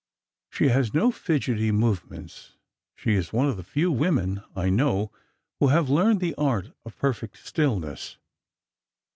She 0.49 0.69
has 0.69 0.95
no 0.95 1.11
fidgety 1.11 1.71
movements. 1.71 2.53
She 2.95 3.13
is 3.13 3.31
one 3.31 3.47
of 3.47 3.55
the 3.55 3.63
few 3.63 3.91
women 3.91 4.41
I 4.55 4.71
know 4.71 5.11
who 5.59 5.67
have 5.67 5.91
learned 5.91 6.21
the 6.21 6.33
art 6.39 6.71
of 6.83 6.97
perfect 6.97 7.45
stillness. 7.45 8.17